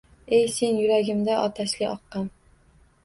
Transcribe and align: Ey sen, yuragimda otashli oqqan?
Ey 0.37 0.45
sen, 0.53 0.79
yuragimda 0.83 1.35
otashli 1.43 1.89
oqqan? 1.93 2.29